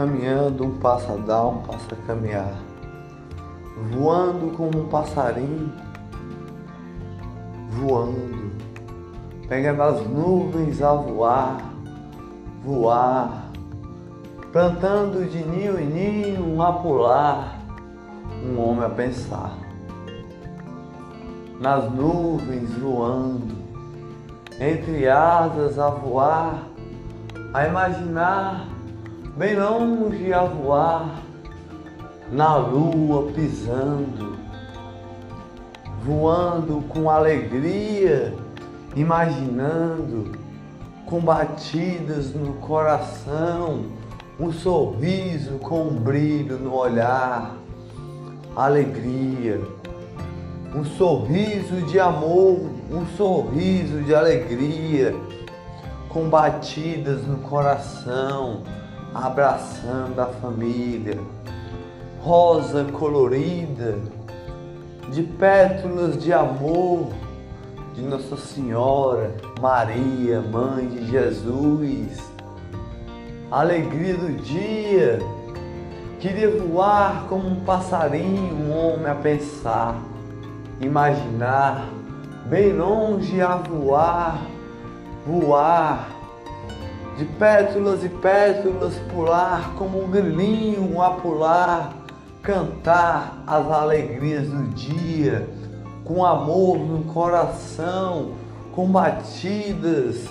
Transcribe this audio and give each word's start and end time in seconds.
caminhando 0.00 0.64
um 0.64 0.78
passo 0.78 1.12
a 1.12 1.16
dar, 1.16 1.46
um 1.46 1.58
passo 1.58 1.88
a 1.92 2.06
caminhar, 2.06 2.54
voando 3.92 4.56
como 4.56 4.84
um 4.84 4.88
passarinho, 4.88 5.70
voando, 7.68 8.50
pegando 9.46 9.82
as 9.82 10.08
nuvens 10.08 10.80
a 10.80 10.94
voar, 10.94 11.58
voar, 12.64 13.50
plantando 14.50 15.28
de 15.30 15.44
ninho 15.44 15.78
em 15.78 15.86
ninho 15.86 16.62
a 16.62 16.72
pular, 16.72 17.58
um 18.42 18.58
homem 18.58 18.86
a 18.86 18.88
pensar, 18.88 19.52
nas 21.60 21.92
nuvens 21.92 22.72
voando, 22.78 23.54
entre 24.58 25.06
asas 25.06 25.78
a 25.78 25.90
voar, 25.90 26.62
a 27.52 27.66
imaginar 27.66 28.79
bem 29.40 29.56
longe 29.56 30.34
a 30.34 30.44
voar, 30.44 31.22
na 32.30 32.56
lua 32.56 33.32
pisando, 33.32 34.36
voando 36.04 36.84
com 36.90 37.08
alegria, 37.08 38.34
imaginando, 38.94 40.38
com 41.06 41.20
batidas 41.20 42.34
no 42.34 42.52
coração, 42.56 43.86
um 44.38 44.52
sorriso 44.52 45.52
com 45.52 45.84
um 45.84 45.94
brilho 45.94 46.58
no 46.58 46.74
olhar, 46.74 47.56
alegria, 48.54 49.58
um 50.74 50.84
sorriso 50.84 51.80
de 51.86 51.98
amor, 51.98 52.60
um 52.92 53.06
sorriso 53.16 54.02
de 54.02 54.14
alegria, 54.14 55.16
com 56.10 56.28
batidas 56.28 57.26
no 57.26 57.38
coração, 57.38 58.64
abraçando 59.14 60.18
a 60.20 60.26
família, 60.26 61.18
rosa 62.22 62.84
colorida, 62.84 63.98
de 65.10 65.22
pétalas 65.22 66.16
de 66.22 66.32
amor 66.32 67.08
de 67.94 68.02
Nossa 68.02 68.36
Senhora, 68.36 69.34
Maria, 69.60 70.40
Mãe 70.40 70.86
de 70.86 71.10
Jesus. 71.10 72.30
Alegria 73.50 74.14
do 74.14 74.32
dia, 74.44 75.18
queria 76.20 76.48
voar 76.60 77.26
como 77.28 77.48
um 77.48 77.56
passarinho, 77.64 78.54
um 78.54 78.76
homem 78.76 79.10
a 79.10 79.14
pensar, 79.16 80.00
imaginar, 80.80 81.88
bem 82.46 82.72
longe 82.72 83.40
a 83.42 83.56
voar, 83.56 84.40
voar 85.26 86.19
de 87.20 87.26
pétalas 87.26 88.02
e 88.02 88.08
pétalas 88.08 88.94
pular 89.12 89.74
como 89.76 90.02
um 90.02 90.10
grilinho 90.10 91.02
a 91.02 91.10
pular, 91.10 91.94
cantar 92.42 93.44
as 93.46 93.70
alegrias 93.70 94.48
do 94.48 94.68
dia, 94.68 95.46
com 96.02 96.24
amor 96.24 96.78
no 96.78 97.04
coração, 97.12 98.30
com 98.74 98.86
batidas 98.86 100.28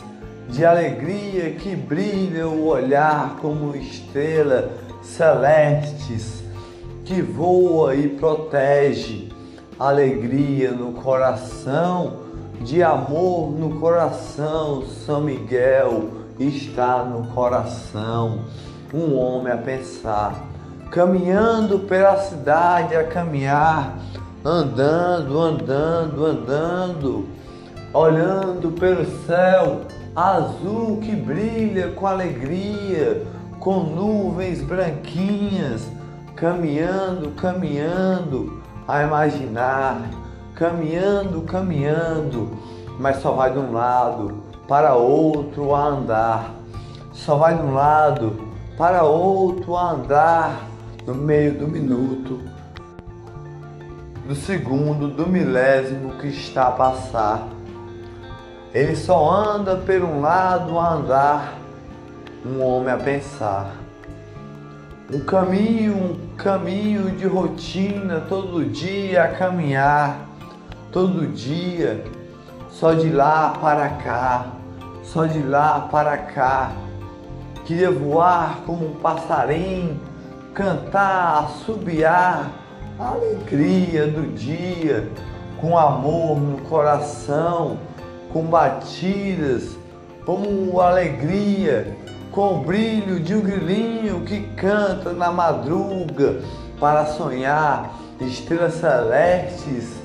de 0.49 0.65
alegria 0.65 1.51
que 1.51 1.75
brilham 1.75 2.55
o 2.55 2.65
olhar 2.65 3.35
como 3.39 3.75
estrela 3.75 4.71
celestes 5.03 6.43
que 7.05 7.21
voa 7.21 7.93
e 7.93 8.09
protege 8.09 9.29
alegria 9.79 10.71
no 10.71 10.93
coração, 10.93 12.21
de 12.61 12.81
amor 12.81 13.51
no 13.51 13.79
coração, 13.79 14.83
São 15.05 15.21
Miguel 15.21 16.18
está 16.39 17.03
no 17.03 17.27
coração. 17.27 18.45
Um 18.93 19.15
homem 19.15 19.53
a 19.53 19.57
pensar, 19.57 20.33
caminhando 20.89 21.79
pela 21.79 22.17
cidade 22.17 22.95
a 22.95 23.03
caminhar, 23.03 23.99
andando, 24.43 25.39
andando, 25.39 26.25
andando, 26.25 27.27
olhando 27.93 28.71
pelo 28.71 29.05
céu 29.27 29.81
azul 30.15 30.97
que 30.97 31.11
brilha 31.15 31.91
com 31.91 32.07
alegria, 32.07 33.27
com 33.59 33.81
nuvens 33.83 34.61
branquinhas, 34.61 35.85
caminhando, 36.35 37.31
caminhando, 37.31 38.63
a 38.87 39.03
imaginar, 39.03 40.09
caminhando, 40.55 41.41
caminhando, 41.43 42.57
mas 42.97 43.17
só 43.17 43.33
vai 43.33 43.51
de 43.51 43.59
um 43.59 43.71
lado 43.71 44.48
para 44.69 44.93
outro 44.93 45.73
a 45.73 45.83
andar. 45.87 46.51
Só 47.11 47.35
vai 47.35 47.55
de 47.55 47.63
um 47.63 47.73
lado 47.73 48.39
para 48.77 49.03
outro 49.03 49.75
a 49.75 49.93
andar 49.93 50.67
no 51.07 51.15
meio 51.15 51.57
do 51.57 51.67
minuto, 51.67 52.39
do 54.27 54.35
segundo, 54.35 55.07
do 55.07 55.25
milésimo 55.25 56.13
que 56.19 56.27
está 56.27 56.67
a 56.67 56.71
passar. 56.71 57.47
Ele 58.71 58.95
só 58.95 59.27
anda 59.33 59.75
por 59.75 60.03
um 60.03 60.21
lado 60.21 60.77
a 60.77 60.93
andar, 60.93 61.53
um 62.45 62.63
homem 62.63 62.93
a 62.93 62.97
pensar. 62.97 63.71
Um 65.11 65.21
caminho, 65.21 65.95
um 65.95 66.35
caminho 66.37 67.09
de 67.09 67.25
rotina, 67.25 68.21
todo 68.29 68.63
dia 68.65 69.23
a 69.23 69.29
caminhar, 69.29 70.27
todo 70.91 71.25
dia, 71.33 72.05
só 72.69 72.93
de 72.93 73.09
lá 73.09 73.57
para 73.59 73.89
cá 73.89 74.58
só 75.13 75.25
de 75.25 75.41
lá 75.41 75.87
para 75.91 76.17
cá. 76.17 76.71
Queria 77.65 77.91
voar 77.91 78.61
como 78.65 78.85
um 78.87 78.93
passarinho, 78.95 79.99
cantar, 80.53 81.45
assobiar 81.45 82.51
a 82.99 83.09
alegria 83.09 84.07
do 84.07 84.33
dia, 84.33 85.09
com 85.59 85.77
amor 85.77 86.39
no 86.39 86.57
coração, 86.61 87.79
com 88.31 88.43
batidas, 88.43 89.77
como 90.25 90.79
alegria, 90.79 91.97
com 92.31 92.59
o 92.59 92.63
brilho 92.63 93.19
de 93.19 93.35
um 93.35 93.41
grilinho 93.41 94.21
que 94.21 94.41
canta 94.55 95.11
na 95.11 95.31
madruga 95.31 96.41
para 96.79 97.05
sonhar 97.05 97.95
estrelas 98.21 98.75
celestes 98.75 99.97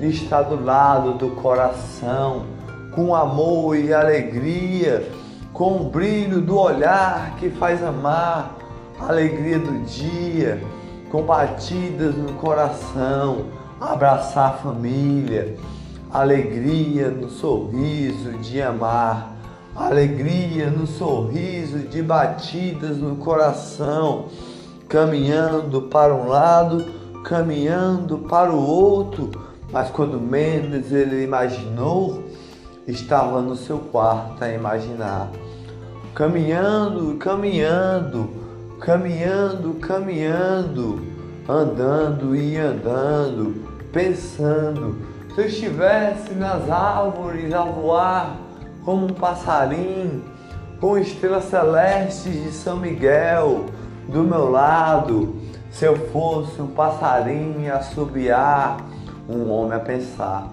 está 0.00 0.42
do 0.42 0.64
lado 0.64 1.14
do 1.14 1.30
coração 1.30 2.57
com 2.92 3.14
amor 3.14 3.76
e 3.76 3.92
alegria, 3.92 5.08
com 5.52 5.76
o 5.76 5.84
brilho 5.90 6.40
do 6.40 6.58
olhar 6.58 7.36
que 7.36 7.50
faz 7.50 7.82
amar, 7.82 8.56
a 9.00 9.08
alegria 9.08 9.58
do 9.58 9.84
dia, 9.84 10.62
com 11.10 11.22
batidas 11.22 12.14
no 12.14 12.34
coração, 12.34 13.46
abraçar 13.80 14.50
a 14.50 14.56
família, 14.58 15.56
alegria 16.10 17.08
no 17.08 17.28
sorriso 17.28 18.32
de 18.38 18.60
amar, 18.60 19.36
alegria 19.74 20.70
no 20.70 20.86
sorriso 20.86 21.78
de 21.80 22.02
batidas 22.02 22.98
no 22.98 23.16
coração, 23.16 24.26
caminhando 24.88 25.82
para 25.82 26.14
um 26.14 26.28
lado, 26.28 26.86
caminhando 27.24 28.18
para 28.18 28.52
o 28.52 28.66
outro, 28.66 29.30
mas 29.70 29.90
quando 29.90 30.20
menos 30.20 30.90
ele 30.90 31.22
imaginou, 31.22 32.24
estava 32.88 33.42
no 33.42 33.54
seu 33.54 33.78
quarto 33.78 34.42
a 34.42 34.48
imaginar, 34.50 35.30
caminhando, 36.14 37.16
caminhando, 37.16 38.30
caminhando, 38.80 39.74
caminhando, 39.74 41.06
andando 41.46 42.34
e 42.34 42.56
andando, 42.56 43.68
pensando. 43.92 45.06
Se 45.34 45.40
eu 45.42 45.46
estivesse 45.46 46.32
nas 46.32 46.68
árvores 46.70 47.52
a 47.52 47.62
voar 47.62 48.36
como 48.84 49.04
um 49.04 49.12
passarinho, 49.12 50.24
com 50.80 50.96
estrelas 50.96 51.44
celestes 51.44 52.32
de 52.32 52.52
São 52.52 52.76
Miguel 52.76 53.66
do 54.08 54.22
meu 54.22 54.50
lado, 54.50 55.36
se 55.70 55.84
eu 55.84 55.94
fosse 56.08 56.62
um 56.62 56.68
passarinho 56.68 57.74
a 57.74 57.82
subiar, 57.82 58.78
um 59.28 59.50
homem 59.50 59.76
a 59.76 59.80
pensar. 59.80 60.48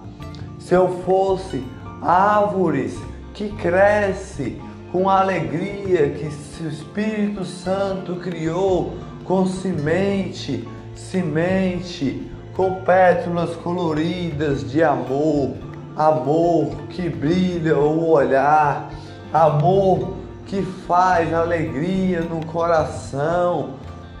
Se 0.58 0.74
eu 0.74 0.88
fosse 1.02 1.64
árvores 2.02 2.98
que 3.34 3.48
cresce 3.50 4.60
com 4.92 5.08
a 5.08 5.20
alegria 5.20 6.10
que 6.10 6.26
o 6.64 6.68
Espírito 6.68 7.44
Santo 7.44 8.16
criou 8.16 8.96
com 9.24 9.46
semente, 9.46 10.66
semente, 10.94 12.30
com 12.54 12.76
pétalas 12.82 13.54
coloridas 13.56 14.70
de 14.70 14.82
amor, 14.82 15.54
amor 15.96 16.70
que 16.88 17.08
brilha 17.08 17.76
o 17.76 18.08
olhar, 18.08 18.90
amor 19.32 20.14
que 20.46 20.62
faz 20.62 21.34
alegria 21.34 22.20
no 22.20 22.44
coração, 22.46 23.74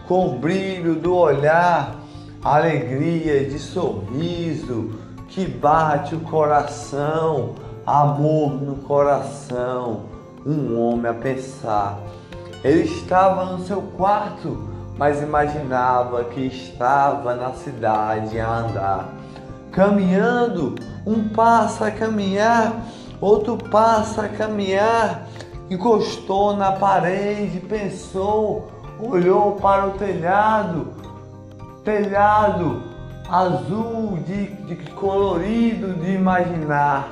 com 0.06 0.28
o 0.28 0.38
brilho 0.38 0.96
do 0.96 1.14
olhar, 1.14 1.96
alegria 2.42 3.44
de 3.48 3.58
sorriso 3.58 5.05
que 5.36 5.46
bate 5.46 6.14
o 6.14 6.20
coração 6.20 7.56
amor 7.86 8.54
no 8.54 8.76
coração, 8.76 10.04
um 10.46 10.80
homem 10.80 11.10
a 11.10 11.12
pensar. 11.12 11.98
Ele 12.64 12.84
estava 12.84 13.44
no 13.44 13.58
seu 13.58 13.82
quarto, 13.82 14.66
mas 14.96 15.20
imaginava 15.20 16.24
que 16.24 16.40
estava 16.40 17.34
na 17.34 17.52
cidade 17.52 18.40
a 18.40 18.60
andar. 18.60 19.08
Caminhando, 19.70 20.74
um 21.06 21.28
passa 21.28 21.88
a 21.88 21.90
caminhar, 21.90 22.72
outro 23.20 23.58
passa 23.58 24.22
a 24.22 24.28
caminhar, 24.30 25.26
encostou 25.68 26.56
na 26.56 26.72
parede, 26.72 27.60
pensou, 27.60 28.70
olhou 28.98 29.56
para 29.56 29.86
o 29.86 29.90
telhado, 29.90 30.94
telhado 31.84 32.95
azul 33.28 34.18
de, 34.26 34.46
de 34.46 34.76
colorido 34.92 35.94
de 35.94 36.12
imaginar, 36.12 37.10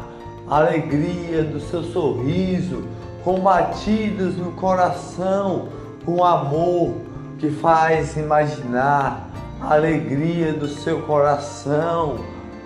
alegria 0.49 1.43
do 1.43 1.61
seu 1.61 1.83
sorriso, 1.83 2.85
com 3.23 3.41
batidas 3.41 4.37
no 4.37 4.53
coração, 4.53 5.69
com 6.05 6.23
amor 6.23 6.95
que 7.39 7.51
faz 7.51 8.17
imaginar 8.17 9.31
alegria 9.61 10.53
do 10.53 10.69
seu 10.69 11.03
coração, 11.03 12.17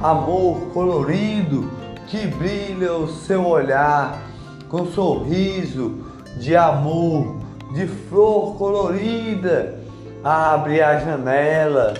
amor 0.00 0.68
colorido 0.72 1.70
que 2.08 2.26
brilha 2.26 2.94
o 2.94 3.06
seu 3.08 3.46
olhar, 3.46 4.18
com 4.68 4.86
sorriso 4.86 6.04
de 6.40 6.56
amor, 6.56 7.36
de 7.74 7.86
flor 7.86 8.56
colorida. 8.56 9.78
Abre 10.24 10.82
a 10.82 10.98
janela, 10.98 11.94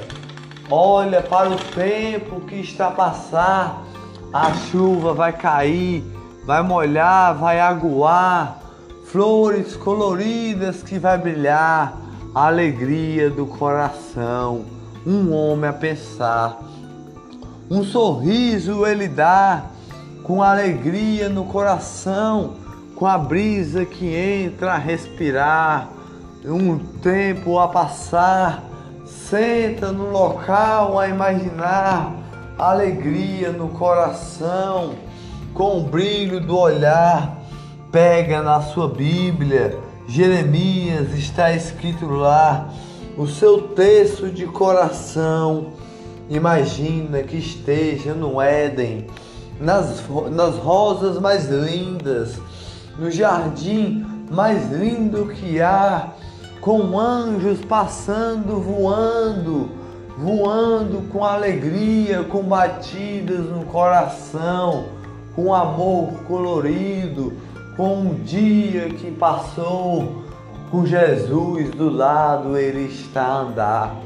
olha 0.71 1.23
para 1.23 1.51
o 1.51 1.57
tempo 1.57 2.41
que 2.43 2.57
está 2.57 2.89
a 2.89 2.93
passar, 2.93 3.83
a 4.33 4.53
chuva 4.53 5.15
vai 5.15 5.33
cair, 5.33 6.05
vai 6.45 6.63
molhar, 6.63 7.35
vai 7.35 7.61
aguar, 7.61 8.61
flores 9.07 9.75
coloridas 9.77 10.83
que 10.83 10.99
vai 10.99 11.17
brilhar, 11.17 11.97
alegria 12.35 13.31
do 13.31 13.47
coração, 13.47 14.67
um 15.07 15.33
homem 15.33 15.71
a 15.71 15.73
pensar, 15.73 16.59
um 17.71 17.83
sorriso 17.83 18.87
ele 18.87 19.09
dá, 19.09 19.65
com 20.23 20.43
alegria 20.43 21.31
no 21.31 21.45
coração, 21.45 22.57
com 22.95 23.07
a 23.07 23.17
brisa 23.17 23.87
que 23.87 24.15
entra 24.15 24.73
a 24.73 24.79
respirar, 24.79 25.89
um 26.45 26.79
tempo 26.79 27.59
a 27.59 27.69
passar, 27.69 28.68
senta 29.29 29.93
no 29.93 30.11
local 30.11 30.99
a 30.99 31.07
imaginar 31.07 32.15
alegria 32.59 33.53
no 33.53 33.69
coração, 33.69 34.95
com 35.53 35.79
o 35.79 35.83
brilho 35.83 36.41
do 36.41 36.57
olhar, 36.57 37.39
pega 37.93 38.43
na 38.43 38.63
sua 38.63 38.89
Bíblia, 38.89 39.79
Jeremias 40.09 41.13
está 41.13 41.53
escrito 41.53 42.07
lá, 42.07 42.71
o 43.19 43.27
seu 43.27 43.69
texto 43.69 44.31
de 44.31 44.47
coração. 44.47 45.73
Imagina 46.31 47.23
que 47.23 47.37
esteja 47.37 48.15
no 48.15 48.41
Éden, 48.41 49.07
nas, 49.61 50.03
nas 50.31 50.55
rosas 50.57 51.21
mais 51.21 51.49
lindas, 51.49 52.41
no 52.99 53.11
jardim 53.11 54.07
mais 54.31 54.73
lindo 54.73 55.27
que 55.27 55.61
há, 55.61 56.13
com 56.61 56.99
anjos 56.99 57.65
passando, 57.65 58.61
voando, 58.61 59.71
voando 60.17 61.09
com 61.13 61.25
alegria, 61.25 62.25
com 62.25 62.43
batidas 62.43 63.47
no 63.47 63.65
coração, 63.65 64.87
com 65.35 65.55
amor 65.55 66.25
colorido, 66.27 67.33
com 67.77 67.95
um 67.99 68.15
dia 68.25 68.89
que 68.89 69.11
passou, 69.11 70.25
com 70.71 70.85
Jesus 70.85 71.71
do 71.71 71.89
lado, 71.89 72.59
ele 72.59 72.87
está 72.87 73.23
a 73.23 73.39
andar. 73.41 73.97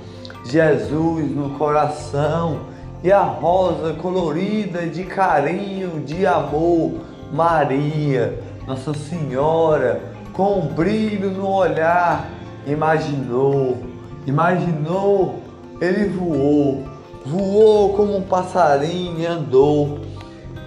Jesus 0.44 1.34
no 1.34 1.50
coração 1.50 2.60
e 3.02 3.10
a 3.10 3.22
rosa 3.22 3.94
colorida 3.94 4.86
de 4.86 5.04
carinho, 5.04 6.00
de 6.00 6.26
amor, 6.26 6.92
Maria, 7.32 8.38
Nossa 8.66 8.92
Senhora, 8.92 10.02
com 10.32 10.60
um 10.60 10.66
brilho 10.66 11.30
no 11.30 11.48
olhar, 11.48 12.28
imaginou, 12.66 13.78
imaginou, 14.26 15.40
ele 15.80 16.08
voou, 16.08 16.84
voou 17.26 17.94
como 17.94 18.16
um 18.16 18.22
passarinho 18.22 19.18
e 19.18 19.26
andou, 19.26 19.98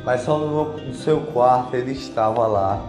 mas 0.03 0.21
só 0.21 0.37
no, 0.37 0.93
seu 0.93 1.21
quarto 1.21 1.75
ele 1.75 1.93
estava 1.93 2.45
lá. 2.47 2.81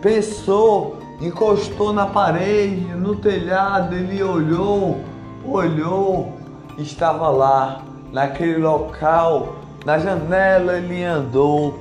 Pensou, 0.00 0.98
encostou 1.20 1.92
na 1.92 2.06
parede, 2.06 2.86
no 2.94 3.16
telhado, 3.16 3.94
ele 3.94 4.22
olhou, 4.22 5.00
olhou, 5.44 6.34
estava 6.78 7.28
lá, 7.30 7.82
naquele 8.12 8.58
local, 8.58 9.56
na 9.84 9.98
janela 9.98 10.78
ele 10.78 11.02
andou, 11.02 11.78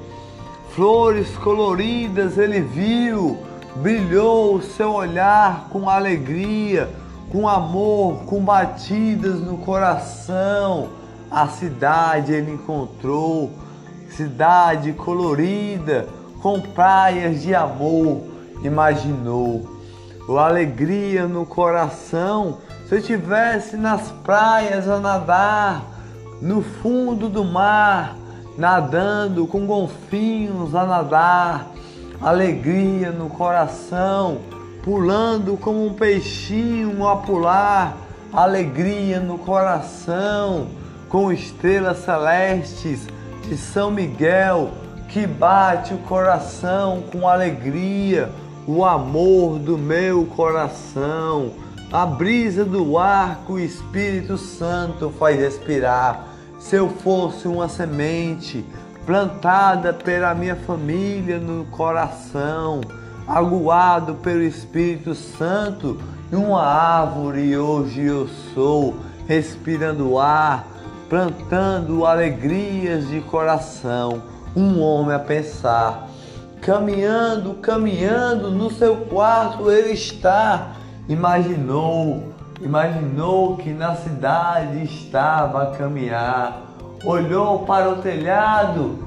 flores 0.71 1.37
coloridas 1.37 2.37
ele 2.37 2.61
viu, 2.61 3.37
brilhou 3.77 4.55
o 4.55 4.61
seu 4.61 4.93
olhar 4.93 5.67
com 5.69 5.89
alegria, 5.89 6.89
com 7.31 7.47
amor, 7.47 8.25
com 8.25 8.43
batidas 8.43 9.39
no 9.41 9.57
coração. 9.57 10.89
A 11.31 11.47
cidade 11.47 12.33
ele 12.33 12.51
encontrou, 12.51 13.51
cidade 14.09 14.93
colorida, 14.93 16.07
com 16.41 16.59
praias 16.59 17.41
de 17.41 17.55
amor, 17.55 18.21
imaginou. 18.63 19.67
O 20.27 20.37
alegria 20.37 21.27
no 21.27 21.45
coração, 21.45 22.59
se 22.87 22.95
eu 22.95 23.01
tivesse 23.01 23.75
nas 23.75 24.11
praias 24.23 24.87
a 24.87 24.99
nadar, 24.99 25.83
no 26.41 26.61
fundo 26.61 27.27
do 27.27 27.43
mar, 27.43 28.15
nadando 28.57 29.47
com 29.47 29.65
golfinhos 29.65 30.75
a 30.75 30.85
nadar, 30.85 31.72
alegria 32.23 33.11
no 33.11 33.29
coração, 33.29 34.39
pulando 34.81 35.57
como 35.57 35.85
um 35.85 35.93
peixinho 35.93 37.05
a 37.07 37.17
pular, 37.17 37.97
alegria 38.31 39.19
no 39.19 39.37
coração, 39.37 40.67
com 41.09 41.31
estrelas 41.31 41.97
celestes 41.99 43.07
de 43.47 43.57
São 43.57 43.91
Miguel 43.91 44.71
que 45.09 45.27
bate 45.27 45.93
o 45.93 45.99
coração 45.99 47.03
com 47.11 47.27
alegria, 47.27 48.31
o 48.65 48.83
amor 48.83 49.59
do 49.59 49.77
meu 49.77 50.25
coração, 50.25 51.51
a 51.91 52.03
brisa 52.03 52.65
do 52.65 52.97
ar 52.97 53.43
que 53.45 53.51
o 53.51 53.59
Espírito 53.59 54.37
Santo 54.37 55.13
faz 55.19 55.39
respirar. 55.39 56.25
Se 56.59 56.77
eu 56.77 56.89
fosse 56.89 57.47
uma 57.47 57.69
semente, 57.69 58.65
plantada 59.05 59.93
pela 59.93 60.33
minha 60.33 60.55
família 60.55 61.37
no 61.37 61.65
coração, 61.65 62.81
aguado 63.27 64.15
pelo 64.15 64.41
Espírito 64.41 65.13
Santo, 65.13 65.99
uma 66.31 66.63
árvore 66.63 67.55
hoje 67.57 68.01
eu 68.01 68.27
sou, 68.53 68.95
respirando 69.27 70.17
ar, 70.17 70.65
plantando 71.09 72.05
alegrias 72.05 73.07
de 73.07 73.19
coração, 73.21 74.23
um 74.55 74.81
homem 74.81 75.15
a 75.15 75.19
pensar, 75.19 76.07
caminhando, 76.61 77.55
caminhando 77.55 78.49
no 78.49 78.71
seu 78.71 78.95
quarto 78.95 79.69
ele 79.69 79.91
está, 79.91 80.71
imaginou, 81.09 82.33
imaginou 82.61 83.57
que 83.57 83.71
na 83.71 83.95
cidade 83.95 84.83
estava 84.83 85.63
a 85.63 85.71
caminhar 85.77 86.72
olhou 87.03 87.59
para 87.59 87.89
o 87.89 87.95
telhado, 87.97 88.97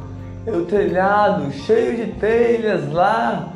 o 0.47 0.63
telhado 0.63 1.51
cheio 1.51 1.97
de 1.97 2.13
telhas 2.13 2.93
lá, 2.93 3.49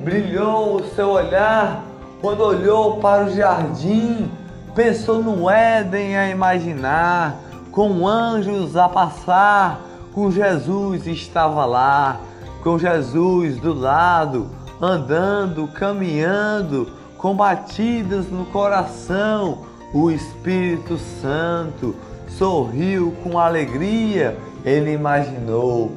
brilhou 0.00 0.76
o 0.76 0.84
seu 0.94 1.10
olhar. 1.10 1.82
Quando 2.20 2.40
olhou 2.40 2.98
para 2.98 3.26
o 3.26 3.30
jardim, 3.30 4.30
pensou 4.74 5.22
no 5.22 5.48
Éden 5.48 6.16
a 6.16 6.28
imaginar, 6.28 7.36
com 7.70 8.06
anjos 8.06 8.76
a 8.76 8.88
passar, 8.88 9.80
com 10.12 10.30
Jesus 10.30 11.06
estava 11.06 11.64
lá, 11.64 12.20
com 12.62 12.78
Jesus 12.78 13.58
do 13.58 13.72
lado, 13.72 14.48
andando, 14.80 15.68
caminhando, 15.68 16.88
com 17.16 17.34
batidas 17.34 18.28
no 18.30 18.46
coração, 18.46 19.58
o 19.92 20.10
Espírito 20.10 20.98
Santo 20.98 21.94
sorriu 22.30 23.14
com 23.22 23.38
alegria, 23.38 24.36
ele 24.64 24.92
imaginou, 24.92 25.92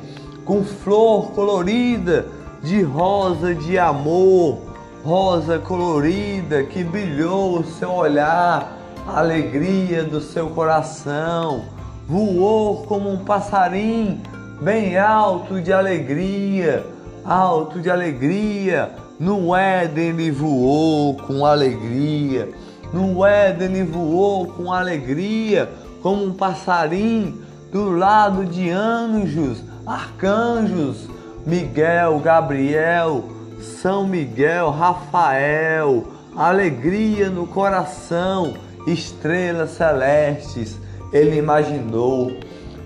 com 0.45 0.63
flor 0.63 1.31
colorida 1.31 2.25
de 2.63 2.81
rosa 2.81 3.53
de 3.55 3.77
amor, 3.77 4.59
rosa 5.03 5.59
colorida 5.59 6.63
que 6.63 6.83
brilhou 6.83 7.59
o 7.59 7.63
seu 7.63 7.91
olhar, 7.91 8.77
alegria 9.07 10.03
do 10.03 10.21
seu 10.21 10.49
coração, 10.49 11.63
voou 12.07 12.83
como 12.83 13.09
um 13.09 13.23
passarinho 13.23 14.21
bem 14.61 14.97
alto 14.97 15.59
de 15.59 15.73
alegria, 15.73 16.85
alto 17.25 17.79
de 17.79 17.89
alegria, 17.89 18.91
No 19.19 19.55
Éden 19.55 20.09
ele 20.09 20.31
voou 20.31 21.15
com 21.15 21.45
alegria. 21.45 22.49
No 22.91 23.23
Éden 23.23 23.67
ele 23.67 23.83
voou 23.83 24.47
com 24.47 24.73
alegria, 24.73 25.69
como 26.01 26.25
um 26.25 26.33
passarinho 26.33 27.41
do 27.71 27.91
lado 27.91 28.45
de 28.45 28.69
anjos, 28.69 29.63
arcanjos, 29.85 31.09
Miguel, 31.45 32.19
Gabriel, 32.19 33.23
São 33.59 34.05
Miguel, 34.07 34.69
Rafael, 34.69 36.05
alegria 36.35 37.29
no 37.29 37.47
coração, 37.47 38.53
estrelas 38.87 39.71
celestes. 39.71 40.77
Ele 41.13 41.37
imaginou, 41.37 42.31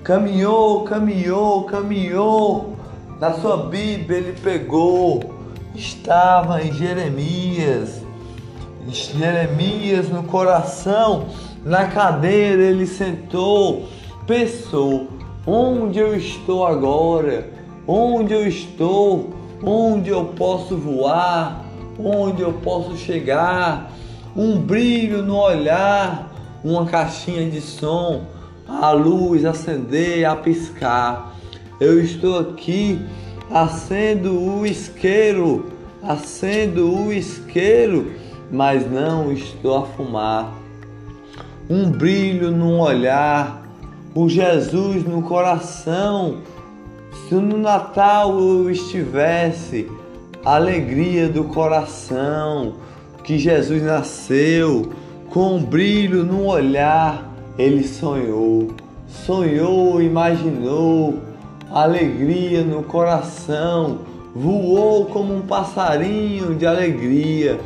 caminhou, 0.04 0.84
caminhou, 0.84 1.64
caminhou. 1.64 2.76
Na 3.20 3.34
sua 3.34 3.58
Bíblia 3.68 4.18
ele 4.18 4.40
pegou 4.40 5.36
estava 5.78 6.62
em 6.64 6.72
Jeremias. 6.72 8.02
Jeremias 8.88 10.10
no 10.10 10.24
coração, 10.24 11.26
na 11.66 11.88
cadeira 11.88 12.62
ele 12.62 12.86
sentou, 12.86 13.90
pensou: 14.28 15.10
onde 15.46 15.98
eu 15.98 16.16
estou 16.16 16.66
agora? 16.66 17.50
Onde 17.88 18.34
eu 18.34 18.48
estou? 18.48 19.34
Onde 19.64 20.12
eu 20.12 20.26
posso 20.26 20.78
voar? 20.78 21.66
Onde 21.98 22.44
eu 22.44 22.54
posso 22.54 22.96
chegar? 22.96 23.92
Um 24.36 24.60
brilho 24.60 25.24
no 25.24 25.38
olhar, 25.38 26.32
uma 26.64 26.86
caixinha 26.86 27.50
de 27.50 27.62
som, 27.62 28.26
a 28.68 28.92
luz 28.92 29.44
acender, 29.44 30.26
a 30.26 30.36
piscar. 30.36 31.36
Eu 31.80 32.02
estou 32.02 32.40
aqui 32.40 33.00
acendo 33.50 34.40
o 34.40 34.66
isqueiro, 34.66 35.72
acendo 36.04 36.94
o 36.94 37.14
isqueiro, 37.14 38.12
mas 38.52 38.90
não 38.90 39.32
estou 39.32 39.78
a 39.78 39.86
fumar. 39.86 40.65
Um 41.68 41.90
brilho 41.90 42.52
no 42.52 42.80
olhar, 42.80 43.66
o 44.14 44.30
Jesus 44.30 45.04
no 45.04 45.24
coração. 45.24 46.42
Se 47.28 47.34
no 47.34 47.58
Natal 47.58 48.38
eu 48.40 48.70
estivesse, 48.70 49.90
a 50.46 50.58
alegria 50.58 51.28
do 51.28 51.46
coração, 51.46 52.76
que 53.24 53.40
Jesus 53.40 53.82
nasceu, 53.82 54.92
com 55.32 55.56
um 55.56 55.64
brilho 55.64 56.24
no 56.24 56.46
olhar, 56.46 57.34
ele 57.58 57.84
sonhou, 57.84 58.68
sonhou, 59.08 60.00
imaginou 60.00 61.20
alegria 61.72 62.64
no 62.64 62.84
coração, 62.84 64.02
voou 64.36 65.08
como 65.08 65.36
um 65.36 65.42
passarinho 65.42 66.54
de 66.54 66.68
alegria, 66.68 67.60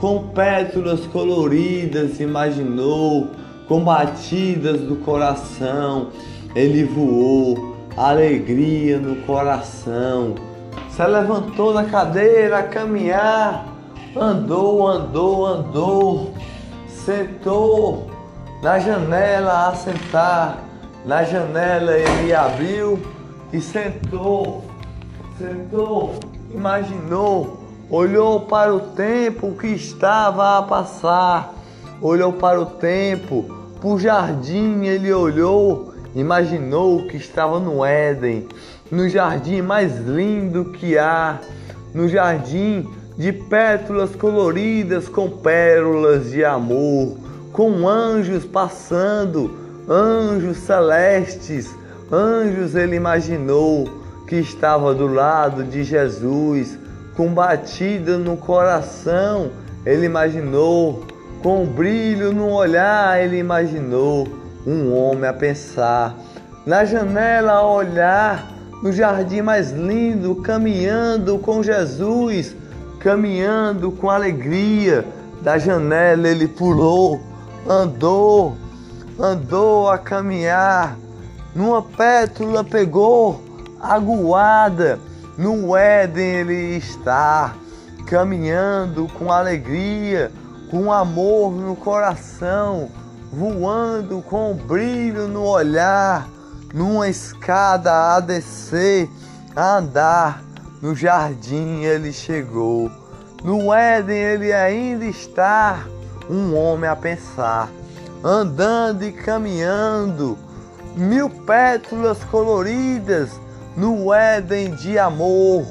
com 0.00 0.28
pétalas 0.28 1.00
coloridas, 1.06 2.18
imaginou, 2.18 3.28
com 3.72 3.82
batidas 3.82 4.82
do 4.82 4.96
coração, 4.96 6.08
ele 6.54 6.84
voou, 6.84 7.74
alegria 7.96 8.98
no 8.98 9.16
coração. 9.22 10.34
Se 10.90 11.02
levantou 11.06 11.72
na 11.72 11.84
cadeira 11.84 12.58
a 12.58 12.62
caminhar, 12.64 13.66
andou, 14.14 14.86
andou, 14.86 15.46
andou, 15.46 16.34
sentou 16.86 18.10
na 18.62 18.78
janela 18.78 19.68
a 19.68 19.74
sentar, 19.74 20.58
na 21.06 21.24
janela 21.24 21.96
ele 21.96 22.34
abriu 22.34 23.00
e 23.54 23.58
sentou, 23.58 24.64
sentou, 25.38 26.16
imaginou, 26.50 27.58
olhou 27.88 28.40
para 28.40 28.74
o 28.74 28.80
tempo 28.80 29.52
que 29.52 29.68
estava 29.68 30.58
a 30.58 30.62
passar, 30.62 31.54
olhou 32.02 32.34
para 32.34 32.60
o 32.60 32.66
tempo, 32.66 33.61
para 33.82 33.90
o 33.90 33.98
jardim 33.98 34.86
ele 34.86 35.12
olhou, 35.12 35.92
imaginou 36.14 37.06
que 37.08 37.18
estava 37.18 37.58
no 37.58 37.84
Éden, 37.84 38.48
no 38.90 39.08
jardim 39.08 39.60
mais 39.60 39.98
lindo 39.98 40.66
que 40.66 40.96
há, 40.96 41.40
no 41.92 42.08
jardim 42.08 42.88
de 43.18 43.32
pétalas 43.32 44.16
coloridas 44.16 45.08
com 45.08 45.28
pérolas 45.28 46.30
de 46.30 46.44
amor, 46.44 47.18
com 47.52 47.88
anjos 47.88 48.44
passando, 48.44 49.58
anjos 49.86 50.56
celestes 50.58 51.74
Anjos 52.14 52.74
ele 52.74 52.94
imaginou 52.94 53.88
que 54.28 54.36
estava 54.36 54.94
do 54.94 55.06
lado 55.06 55.64
de 55.64 55.82
Jesus, 55.82 56.78
com 57.16 57.32
batida 57.32 58.18
no 58.18 58.36
coração, 58.36 59.50
ele 59.86 60.04
imaginou, 60.04 61.06
com 61.42 61.66
brilho 61.66 62.32
no 62.32 62.50
olhar, 62.50 63.22
ele 63.22 63.38
imaginou 63.38 64.28
um 64.66 64.94
homem 64.94 65.28
a 65.28 65.32
pensar. 65.32 66.16
Na 66.64 66.84
janela 66.84 67.52
a 67.52 67.66
olhar, 67.66 68.50
no 68.82 68.92
jardim 68.92 69.42
mais 69.42 69.72
lindo, 69.72 70.36
caminhando 70.36 71.38
com 71.38 71.62
Jesus, 71.62 72.54
caminhando 73.00 73.90
com 73.92 74.08
alegria. 74.08 75.04
Da 75.42 75.58
janela 75.58 76.28
ele 76.28 76.46
pulou, 76.46 77.20
andou, 77.68 78.56
andou 79.18 79.90
a 79.90 79.98
caminhar 79.98 80.96
numa 81.54 81.82
pétula 81.82 82.64
pegou, 82.64 83.42
aguada, 83.80 84.98
no 85.36 85.76
Éden 85.76 86.24
ele 86.24 86.76
está, 86.76 87.54
caminhando 88.06 89.06
com 89.18 89.30
alegria, 89.30 90.30
com 90.72 90.90
amor 90.90 91.52
no 91.52 91.76
coração, 91.76 92.88
voando 93.30 94.22
com 94.22 94.54
brilho 94.54 95.28
no 95.28 95.44
olhar, 95.44 96.26
numa 96.72 97.10
escada 97.10 98.16
a 98.16 98.20
descer, 98.20 99.06
a 99.54 99.76
andar, 99.76 100.42
no 100.80 100.96
jardim 100.96 101.82
ele 101.82 102.10
chegou, 102.10 102.90
no 103.44 103.70
Éden 103.70 104.16
ele 104.16 104.50
ainda 104.50 105.04
está, 105.04 105.84
um 106.30 106.56
homem 106.56 106.88
a 106.88 106.96
pensar, 106.96 107.68
andando 108.24 109.04
e 109.04 109.12
caminhando, 109.12 110.38
mil 110.96 111.28
pétalas 111.28 112.24
coloridas. 112.24 113.30
No 113.76 114.12
Éden 114.12 114.74
de 114.74 114.98
amor, 114.98 115.66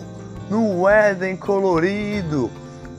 no 0.49 0.87
Éden 0.89 1.37
colorido, 1.37 2.49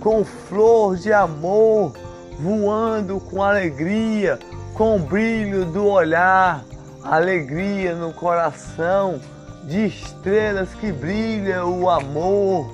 com 0.02 0.24
flor 0.24 0.96
de 0.96 1.12
amor, 1.12 1.92
voando 2.40 3.20
com 3.20 3.40
alegria, 3.40 4.36
com 4.74 4.98
brilho 4.98 5.64
do 5.64 5.86
olhar, 5.86 6.64
alegria 7.04 7.94
no 7.94 8.12
coração, 8.12 9.20
de 9.62 9.86
estrelas 9.86 10.74
que 10.74 10.90
brilha 10.90 11.64
o 11.64 11.88
amor. 11.88 12.68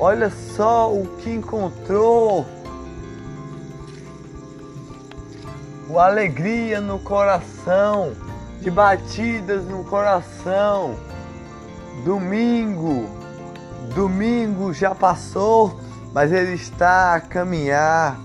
Olha 0.00 0.30
só 0.30 0.90
o 0.90 1.06
que 1.18 1.30
encontrou. 1.30 2.46
O 5.90 5.98
alegria 5.98 6.80
no 6.80 6.98
coração 6.98 8.14
de 8.62 8.70
batidas 8.70 9.66
no 9.66 9.84
coração. 9.84 10.96
Domingo, 12.06 13.06
domingo 13.94 14.72
já 14.72 14.94
passou, 14.94 15.83
mas 16.14 16.32
ele 16.32 16.54
está 16.54 17.16
a 17.16 17.20
caminhar, 17.20 18.16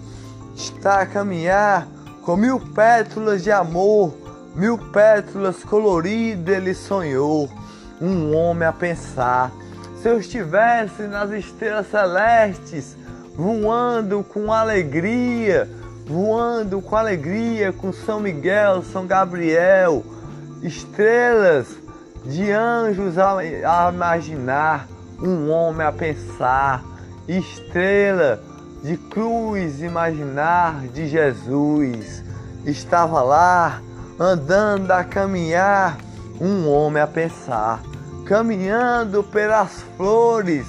está 0.56 1.02
a 1.02 1.06
caminhar 1.08 1.88
com 2.24 2.38
mil 2.38 2.60
pétalas 2.60 3.44
de 3.44 3.52
amor, 3.52 4.14
mil 4.56 4.78
pétalas 4.78 5.64
coloridas. 5.64 6.56
Ele 6.56 6.76
sonhou 6.76 7.50
um 8.00 8.36
homem 8.36 8.68
a 8.68 8.72
pensar. 8.72 9.52
Se 10.00 10.08
eu 10.08 10.20
estivesse 10.20 11.02
nas 11.04 11.32
estrelas 11.32 11.90
celestes, 11.90 12.96
voando 13.36 14.24
com 14.24 14.54
alegria, 14.54 15.68
voando 16.06 16.82
com 16.82 16.96
alegria 16.96 17.74
com 17.74 17.92
São 17.92 18.20
Miguel, 18.20 18.84
São 18.84 19.08
Gabriel 19.08 20.06
estrelas 20.62 21.68
de 22.26 22.52
anjos 22.52 23.18
a, 23.18 23.38
a 23.38 23.92
imaginar, 23.92 24.88
um 25.22 25.50
homem 25.50 25.86
a 25.86 25.92
pensar, 25.92 26.84
estrela 27.38 28.42
de 28.84 28.98
cruz 28.98 29.82
imaginar 29.82 30.88
de 30.88 31.08
Jesus. 31.08 32.24
Estava 32.66 33.22
lá 33.22 33.82
andando 34.20 34.92
a 34.92 35.04
caminhar, 35.04 35.98
um 36.40 36.70
homem 36.70 37.02
a 37.02 37.08
pensar, 37.08 37.82
caminhando 38.26 39.24
pelas 39.24 39.82
flores, 39.96 40.66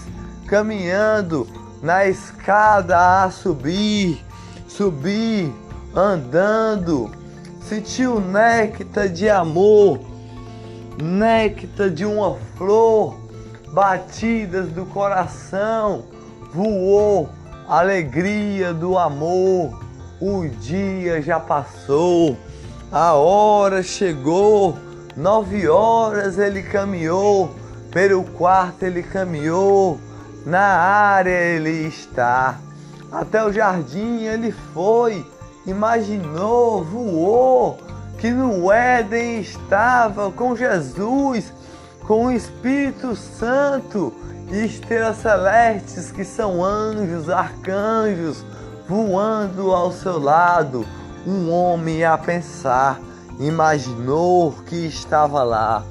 caminhando 0.46 1.46
na 1.82 2.06
escada 2.06 3.24
a 3.24 3.30
subir, 3.30 4.24
subir, 4.68 5.52
andando 5.94 7.10
sentiu 7.70 8.20
néctar 8.20 9.08
de 9.08 9.28
amor, 9.28 10.00
néctar 11.00 11.88
de 11.88 12.04
uma 12.04 12.36
flor, 12.56 13.16
batidas 13.72 14.68
do 14.70 14.84
coração, 14.86 16.02
voou, 16.52 17.28
alegria 17.69 18.73
do 18.73 18.99
amor. 18.99 19.78
O 20.21 20.47
dia 20.49 21.23
já 21.23 21.40
passou, 21.40 22.37
a 22.92 23.14
hora 23.14 23.83
chegou, 23.83 24.76
nove 25.16 25.66
horas 25.66 26.38
ele 26.38 26.62
caminhou, 26.62 27.54
pelo 27.90 28.23
quarto 28.25 28.83
ele 28.83 29.02
caminhou, 29.02 29.99
na 30.45 30.61
área 30.61 31.30
ele 31.30 31.88
está. 31.88 32.59
Até 33.11 33.42
o 33.42 33.52
jardim 33.52 34.25
ele 34.25 34.52
foi, 34.75 35.26
imaginou, 35.66 36.85
voou, 36.85 37.78
que 38.19 38.30
no 38.30 38.71
Éden 38.71 39.40
estava 39.40 40.30
com 40.30 40.54
Jesus, 40.54 41.50
com 42.07 42.26
o 42.26 42.33
Espírito 42.33 43.16
Santo 43.16 44.12
e 44.50 44.64
estrelas 44.64 45.19
celestes 45.19 46.11
que 46.11 46.25
são 46.25 46.64
anjos, 46.64 47.30
arcanjos, 47.30 48.45
voando 48.88 49.73
ao 49.73 49.92
seu 49.92 50.19
lado. 50.19 50.85
Um 51.26 51.50
homem 51.50 52.04
a 52.04 52.19
pensar, 52.19 53.00
imaginou 53.38 54.52
que 54.66 54.87
estava 54.87 55.42
lá. 55.45 55.85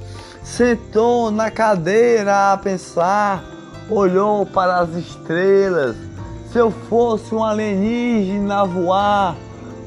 Sentou 0.44 1.32
na 1.32 1.50
cadeira 1.50 2.51
a 2.51 2.58
pensar, 2.58 3.44
olhou 3.89 4.46
para 4.46 4.80
as 4.80 4.89
estrelas. 4.96 5.96
Se 6.51 6.58
eu 6.58 6.72
fosse 6.72 7.34
um 7.34 7.44
alienígena 7.44 8.66
voar, 8.66 9.38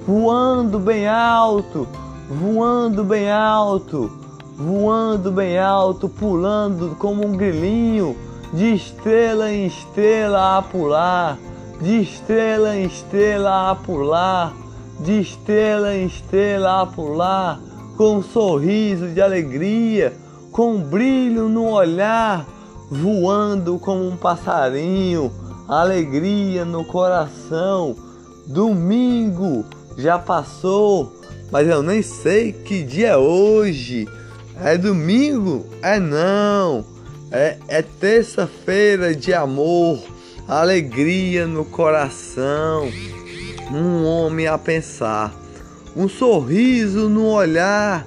voando 0.06 0.78
bem 0.78 1.08
alto, 1.08 1.88
voando 2.30 3.04
bem 3.04 3.30
alto, 3.30 4.10
voando 4.56 5.32
bem 5.32 5.58
alto, 5.58 6.08
pulando 6.08 6.94
como 6.96 7.26
um 7.26 7.36
grilinho, 7.36 8.16
de 8.52 8.74
estrela 8.74 9.50
em 9.50 9.66
estrela 9.66 10.58
a 10.58 10.62
pular, 10.62 11.38
de 11.80 12.02
estrela 12.02 12.76
em 12.76 12.84
estrela 12.84 13.70
a 13.70 13.74
pular, 13.74 14.54
de 15.00 15.20
estrela 15.20 15.94
em 15.94 16.06
estrela 16.06 16.82
a 16.82 16.86
pular, 16.86 17.60
com 17.96 18.18
um 18.18 18.22
sorriso 18.22 19.08
de 19.08 19.20
alegria, 19.20 20.12
com 20.50 20.74
um 20.74 20.82
brilho 20.82 21.48
no 21.48 21.70
olhar, 21.70 22.46
voando 22.90 23.78
como 23.78 24.06
um 24.06 24.16
passarinho, 24.16 25.32
alegria 25.68 26.64
no 26.64 26.84
coração. 26.84 27.96
Domingo 28.46 29.64
já 29.96 30.18
passou 30.18 31.12
mas 31.52 31.68
eu 31.68 31.82
nem 31.82 32.00
sei 32.00 32.50
que 32.50 32.82
dia 32.82 33.08
é 33.08 33.16
hoje. 33.16 34.08
É 34.58 34.78
domingo? 34.78 35.66
É 35.82 36.00
não. 36.00 36.82
É, 37.32 37.56
é 37.66 37.82
terça-feira 37.82 39.14
de 39.14 39.32
amor, 39.32 39.98
alegria 40.46 41.46
no 41.46 41.64
coração. 41.64 42.88
Um 43.72 44.04
homem 44.04 44.46
a 44.46 44.58
pensar, 44.58 45.32
um 45.96 46.08
sorriso 46.08 47.08
no 47.08 47.26
olhar, 47.26 48.04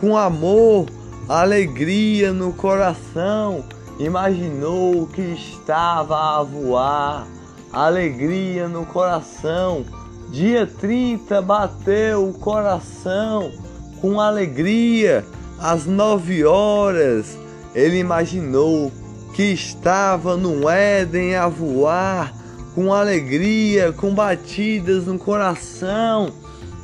com 0.00 0.16
amor, 0.16 0.86
alegria 1.28 2.32
no 2.32 2.52
coração. 2.52 3.64
Imaginou 3.98 5.06
que 5.06 5.20
estava 5.20 6.40
a 6.40 6.42
voar, 6.42 7.28
alegria 7.72 8.66
no 8.68 8.86
coração 8.86 9.84
Dia 10.32 10.66
30 10.66 11.42
bateu 11.42 12.26
o 12.26 12.32
coração 12.32 13.52
com 14.00 14.18
alegria. 14.18 15.26
Às 15.58 15.84
nove 15.84 16.42
horas 16.42 17.36
ele 17.74 17.98
imaginou 17.98 18.92
que 19.34 19.44
estava 19.44 20.36
no 20.36 20.68
Éden 20.68 21.36
a 21.36 21.48
voar 21.48 22.32
com 22.74 22.92
alegria, 22.92 23.92
com 23.92 24.14
batidas 24.14 25.06
no 25.06 25.18
coração. 25.18 26.32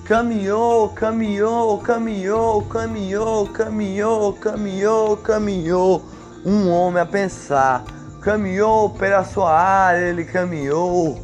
Caminhou, 0.05 0.89
caminhou, 0.91 1.79
caminhou, 1.79 2.63
caminhou, 2.63 3.47
caminhou, 3.49 4.33
caminhou, 4.33 5.17
caminhou. 5.17 6.03
Um 6.45 6.71
homem 6.71 7.03
a 7.03 7.07
pensar. 7.07 7.85
Caminhou 8.21 8.91
pela 8.91 9.25
sua 9.25 9.53
área, 9.53 10.09
ele 10.09 10.25
caminhou. 10.25 11.19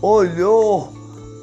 Olhou 0.00 0.92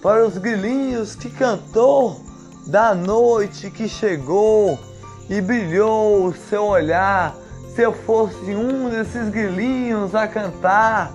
para 0.02 0.26
os 0.26 0.38
grilinhos 0.38 1.16
que 1.16 1.30
cantou 1.30 2.22
da 2.68 2.94
noite 2.94 3.70
que 3.70 3.88
chegou 3.88 4.80
e 5.30 5.42
brilhou 5.42 6.28
o 6.28 6.34
seu 6.34 6.64
olhar. 6.64 7.36
Se 7.80 7.84
eu 7.84 7.94
fosse 7.94 8.54
um 8.54 8.90
desses 8.90 9.30
grilinhos 9.30 10.14
a 10.14 10.28
cantar 10.28 11.14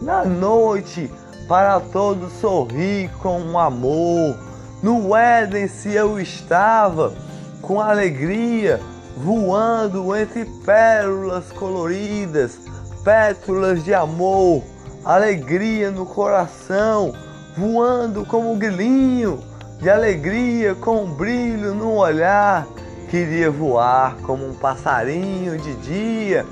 na 0.00 0.24
noite, 0.24 1.12
para 1.46 1.78
todos 1.78 2.32
sorrir 2.40 3.10
com 3.18 3.58
amor. 3.58 4.34
No 4.82 5.14
Éden, 5.14 5.68
se 5.68 5.92
eu 5.92 6.18
estava 6.18 7.12
com 7.60 7.82
alegria, 7.82 8.80
voando 9.14 10.16
entre 10.16 10.46
pérolas 10.64 11.52
coloridas, 11.52 12.60
pétalas 13.04 13.84
de 13.84 13.92
amor, 13.92 14.62
alegria 15.04 15.90
no 15.90 16.06
coração 16.06 17.12
voando 17.58 18.24
como 18.24 18.54
um 18.54 18.58
grilinho, 18.58 19.38
de 19.78 19.90
alegria, 19.90 20.74
com 20.76 21.04
um 21.04 21.12
brilho 21.12 21.74
no 21.74 21.92
olhar. 21.92 22.66
Queria 23.10 23.50
voar 23.50 24.16
como 24.22 24.48
um 24.48 24.54
passarinho 24.54 25.58
de 25.58 25.74
dia, 25.76 26.44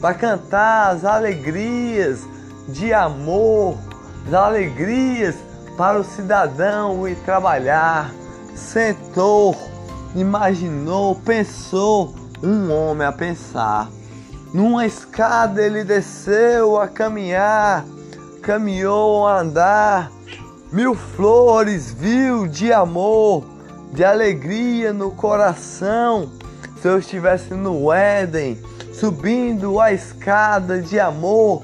para 0.00 0.14
cantar 0.14 0.90
as 0.90 1.04
alegrias 1.04 2.26
de 2.68 2.92
amor, 2.92 3.76
as 4.26 4.34
alegrias 4.34 5.36
para 5.76 5.98
o 5.98 6.04
cidadão 6.04 7.06
ir 7.08 7.16
trabalhar. 7.24 8.12
Sentou, 8.54 9.56
imaginou, 10.14 11.14
pensou, 11.14 12.14
um 12.42 12.72
homem 12.72 13.06
a 13.06 13.12
pensar. 13.12 13.88
Numa 14.52 14.86
escada 14.86 15.62
ele 15.62 15.84
desceu 15.84 16.80
a 16.80 16.88
caminhar, 16.88 17.84
caminhou 18.42 19.26
a 19.26 19.40
andar 19.40 20.10
Mil 20.72 20.94
flores 20.94 21.92
viu 21.92 22.46
de 22.46 22.72
amor, 22.72 23.44
de 23.92 24.04
alegria 24.04 24.92
no 24.92 25.10
coração. 25.10 26.30
Se 26.80 26.88
eu 26.88 26.98
estivesse 26.98 27.54
no 27.54 27.92
Éden, 27.92 28.58
subindo 28.92 29.80
a 29.80 29.92
escada 29.92 30.80
de 30.80 30.98
amor, 30.98 31.62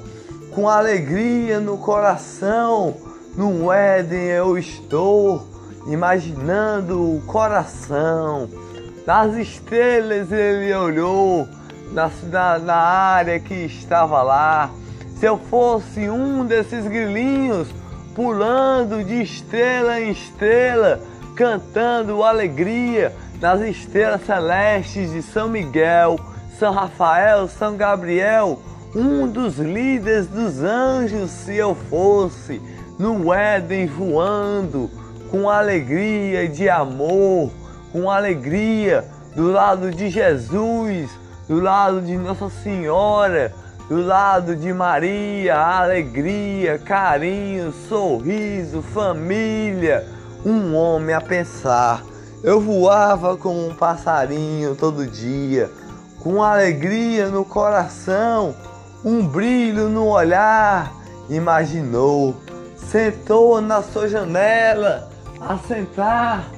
com 0.55 0.69
alegria 0.69 1.61
no 1.61 1.79
coração, 1.79 2.97
no 3.37 3.73
Éden 3.73 4.25
eu 4.25 4.59
estou, 4.59 5.47
imaginando 5.87 7.17
o 7.17 7.23
coração. 7.23 8.49
Das 9.07 9.35
estrelas 9.37 10.33
ele 10.33 10.75
olhou, 10.75 11.49
na, 11.93 12.11
na, 12.25 12.59
na 12.59 12.77
área 12.77 13.39
que 13.39 13.55
estava 13.55 14.23
lá. 14.23 14.71
Se 15.19 15.27
eu 15.27 15.39
fosse 15.39 16.11
um 16.11 16.45
desses 16.45 16.87
grilinhos, 16.87 17.69
pulando 18.15 19.05
de 19.05 19.23
estrela 19.23 20.01
em 20.01 20.11
estrela, 20.11 21.01
cantando 21.37 22.25
alegria 22.25 23.12
nas 23.40 23.61
estrelas 23.61 24.25
celestes 24.25 25.12
de 25.12 25.22
São 25.22 25.49
Miguel, 25.49 26.18
São 26.59 26.72
Rafael, 26.72 27.46
São 27.46 27.77
Gabriel, 27.77 28.59
um 28.94 29.29
dos 29.29 29.59
líderes 29.59 30.27
dos 30.27 30.62
anjos, 30.62 31.31
se 31.31 31.55
eu 31.55 31.75
fosse 31.75 32.61
no 32.99 33.33
Éden 33.33 33.87
voando, 33.87 34.90
com 35.31 35.51
alegria 35.51 36.49
de 36.49 36.68
amor, 36.68 37.51
com 37.92 38.11
alegria 38.11 39.05
do 39.35 39.53
lado 39.53 39.90
de 39.90 40.09
Jesus, 40.09 41.11
do 41.46 41.61
lado 41.61 42.01
de 42.01 42.16
Nossa 42.16 42.49
Senhora 42.49 43.53
do 43.88 44.03
lado 44.03 44.57
de 44.57 44.72
Maria, 44.72 45.57
alegria, 45.57 46.77
carinho, 46.77 47.72
sorriso, 47.88 48.83
família, 48.83 50.05
um 50.47 50.77
homem 50.77 51.13
a 51.13 51.21
pensar. 51.21 52.05
Eu 52.41 52.61
voava 52.61 53.37
como 53.37 53.67
um 53.67 53.75
passarinho 53.75 54.77
todo 54.77 55.05
dia, 55.05 55.69
com 56.21 56.41
alegria 56.41 57.29
no 57.29 57.45
coração, 57.45 58.55
um 59.05 59.27
brilho 59.27 59.89
no 59.89 60.07
olhar. 60.07 60.95
Imaginou, 61.29 62.37
sentou 62.77 63.61
na 63.61 63.83
sua 63.83 64.09
janela 64.09 65.09
a 65.41 65.59
sentar, 65.59 66.49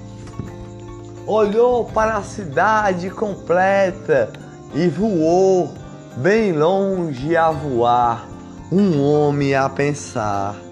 olhou 1.27 1.87
para 1.87 2.19
a 2.19 2.23
cidade 2.23 3.09
completa 3.09 4.31
e 4.75 4.87
voou 4.89 5.73
bem 6.17 6.53
longe 6.53 7.35
a 7.35 7.51
voar, 7.51 8.29
um 8.71 9.03
homem 9.03 9.55
a 9.55 9.71
pensar. 9.71 10.68